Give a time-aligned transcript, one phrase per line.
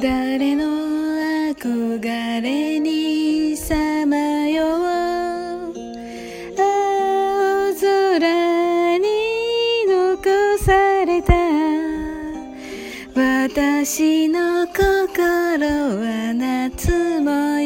[0.00, 0.64] 誰の
[1.56, 2.00] 憧
[2.40, 3.74] れにさ
[4.06, 4.16] ま
[4.46, 5.74] よう
[6.56, 9.06] 青空に
[9.88, 11.34] 残された。
[13.16, 17.57] 私の心は夏も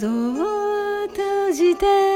[0.00, 2.09] 窓を閉じて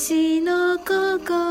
[0.00, 1.47] 私の心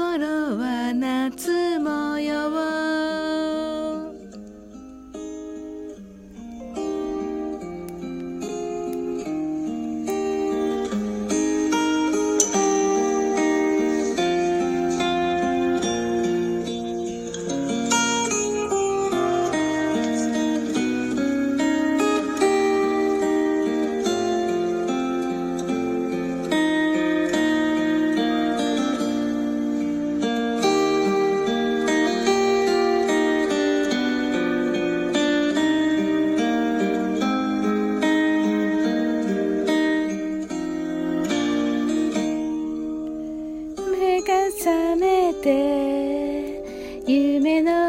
[47.17, 47.86] 夢の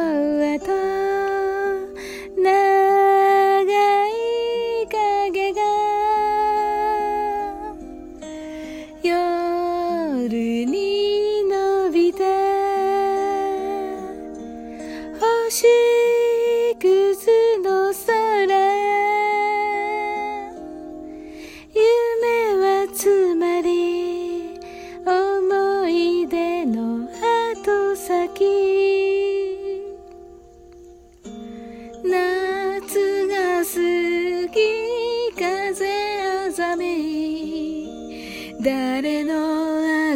[38.61, 39.35] 誰の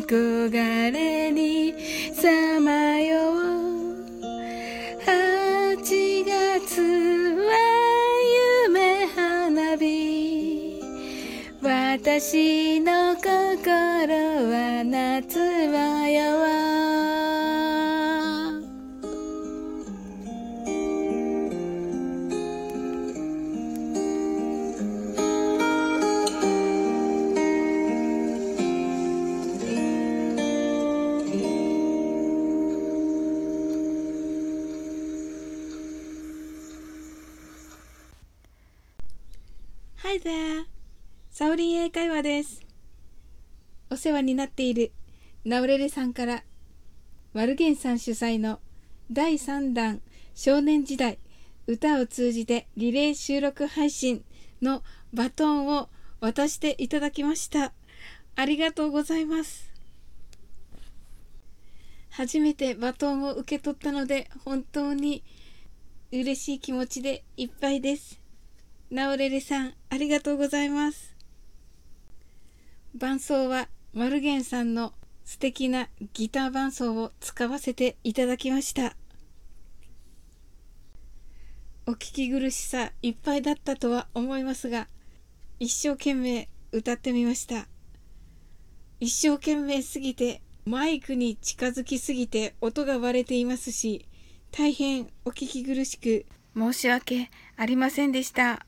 [0.00, 0.50] 憧
[0.92, 1.74] れに
[2.12, 2.28] さ
[2.60, 3.42] まよう
[5.06, 6.82] 8月
[7.38, 7.52] は
[8.66, 10.80] 夢花火。
[11.62, 13.01] 私の
[40.02, 40.30] はいだ
[41.30, 42.66] サオリン英会話です。
[43.88, 44.90] お世話になっている
[45.44, 46.42] ナウレレさんから、
[47.34, 48.58] マルゲンさん主催の
[49.12, 50.02] 第3弾
[50.34, 51.20] 少年時代
[51.68, 54.24] 歌を通じてリレー収録配信
[54.60, 54.82] の
[55.14, 57.72] バトンを渡していただきました。
[58.34, 59.70] ありがとうございます。
[62.10, 65.22] 初めてバトンを受け取ったので本当に
[66.10, 68.21] 嬉しい気持ちでいっぱいです。
[68.92, 71.16] ナオレレさん、ありがとうございます。
[72.94, 74.92] 伴奏はマルゲンさんの
[75.24, 78.94] 素敵なギター伴奏を使わせていただきました。
[81.86, 84.88] お聞き苦しさいっぱいだったとは思いますが、
[85.58, 87.68] 一生懸命歌ってみました。
[89.00, 94.04] 一生懸命すぎてマイクに近づきすぎて音が割れていますし、
[94.50, 98.66] 大変お聞き苦しく申し訳ありませんでした。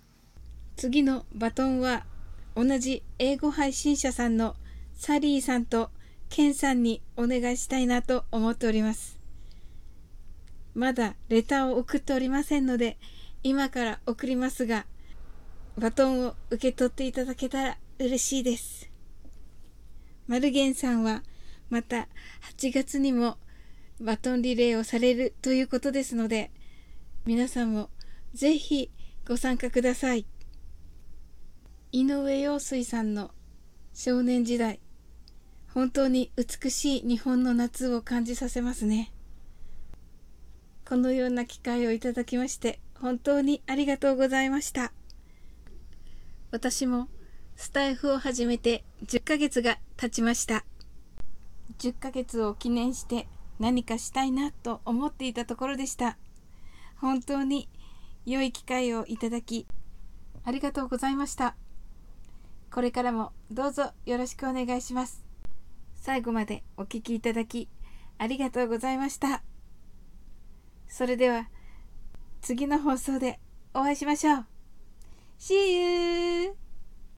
[0.76, 2.04] 次のバトンは
[2.56, 4.56] 同じ英語配信者さんの
[4.94, 5.90] サリーさんと
[6.28, 9.18] ケンさんにお願いしたいなと思っております。
[10.74, 12.96] まだレターを送っておりませんので
[13.44, 14.86] 今から送りますが
[15.78, 18.90] バトンを受け取っていただけたら嬉しいです。
[20.26, 21.22] マルゲンさんは
[21.70, 22.08] また
[22.58, 23.36] 8月にも
[24.00, 26.50] バトンリレーをされるということですので
[27.26, 27.90] 皆さんも
[28.32, 28.90] ぜひ
[29.26, 30.26] ご参加ください。
[31.96, 33.30] 井上陽水さんの
[33.92, 34.80] 少年時代
[35.72, 39.12] 本当に美しい日本の夏を感じさせますね。
[40.84, 44.92] このような機会をいただきまして本当にありがとうございました。
[46.50, 47.06] 私も
[47.54, 50.64] スタイフを始めて10ヶ月が経ちました。
[51.78, 53.28] 10ヶ月を記念して
[53.60, 56.18] 何かしたいなと思っていたところでした。
[56.96, 57.68] 本当に
[58.26, 59.68] 良い機会をいただき
[60.42, 61.54] ありがとうございました。
[62.74, 65.24] これからもどうぞよろしくお願いします。
[65.94, 67.68] 最後までお聴きいただき
[68.18, 69.44] ありがとうございました。
[70.88, 71.48] それでは
[72.40, 73.38] 次の放送で
[73.74, 74.46] お会いしましょう。
[75.38, 76.63] See you!